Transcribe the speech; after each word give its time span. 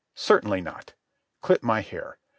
Certainly 0.15 0.61
not. 0.61 0.95
Clip 1.41 1.61
my 1.61 1.81
hair. 1.81 2.17